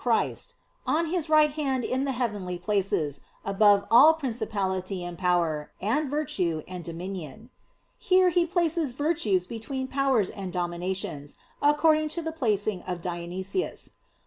Christ, 0.03 0.55
"on 0.87 1.11
His 1.13 1.29
right 1.29 1.51
hand 1.51 1.83
in 1.85 2.05
the 2.05 2.11
heavenly 2.13 2.57
places 2.57 3.21
above 3.45 3.85
all 3.91 4.15
Principality 4.15 5.03
and 5.03 5.15
Power, 5.15 5.69
and 5.79 6.09
Virtue, 6.09 6.63
and 6.67 6.83
Dominion." 6.83 7.51
Here 7.99 8.29
he 8.29 8.47
places 8.47 8.93
"Virtues" 8.93 9.45
between 9.45 9.87
"Powers" 9.87 10.31
and 10.31 10.51
"Dominations," 10.51 11.35
according 11.61 12.09
to 12.17 12.23
the 12.23 12.31
placing 12.31 12.81
of 12.81 12.99
Dionysius. 12.99 13.91